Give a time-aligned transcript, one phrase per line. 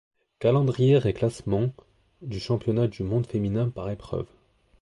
[0.39, 1.69] Calendrier et classements
[2.23, 4.31] du championnat du monde féminin par épreuves.